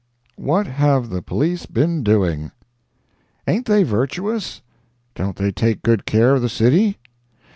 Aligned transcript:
WHAT 0.37 0.65
HAVE 0.65 1.11
THE 1.11 1.21
POLICE 1.21 1.67
BEEN 1.67 2.01
DOING? 2.01 2.51
Ain't 3.47 3.67
they 3.67 3.83
virtuous? 3.83 4.63
Don't 5.13 5.35
they 5.35 5.51
take 5.51 5.83
good 5.83 6.07
care 6.07 6.33
of 6.33 6.41
the 6.41 6.49
city? 6.49 6.97